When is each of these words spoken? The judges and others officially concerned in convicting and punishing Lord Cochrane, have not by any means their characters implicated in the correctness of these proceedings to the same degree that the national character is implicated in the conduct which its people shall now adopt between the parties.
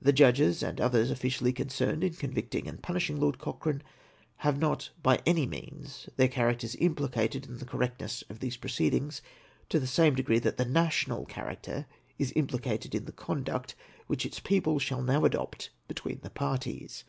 The 0.00 0.14
judges 0.14 0.62
and 0.62 0.80
others 0.80 1.10
officially 1.10 1.52
concerned 1.52 2.02
in 2.02 2.14
convicting 2.14 2.66
and 2.66 2.82
punishing 2.82 3.20
Lord 3.20 3.36
Cochrane, 3.38 3.82
have 4.36 4.58
not 4.58 4.88
by 5.02 5.20
any 5.26 5.44
means 5.46 6.08
their 6.16 6.28
characters 6.28 6.74
implicated 6.76 7.44
in 7.44 7.58
the 7.58 7.66
correctness 7.66 8.24
of 8.30 8.40
these 8.40 8.56
proceedings 8.56 9.20
to 9.68 9.78
the 9.78 9.86
same 9.86 10.14
degree 10.14 10.38
that 10.38 10.56
the 10.56 10.64
national 10.64 11.26
character 11.26 11.84
is 12.18 12.32
implicated 12.34 12.94
in 12.94 13.04
the 13.04 13.12
conduct 13.12 13.74
which 14.06 14.24
its 14.24 14.40
people 14.40 14.78
shall 14.78 15.02
now 15.02 15.26
adopt 15.26 15.68
between 15.88 16.20
the 16.22 16.30
parties. 16.30 17.04